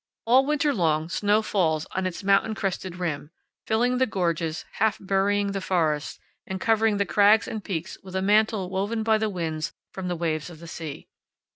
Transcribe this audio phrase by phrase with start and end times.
[0.25, 3.29] All winter long snow falls on its mountain crested rim,
[3.67, 8.21] filling the gorges, half burying the forests, and covering the crags and peaks with a
[8.23, 11.07] mantle woven by the winds from the waves of the sea.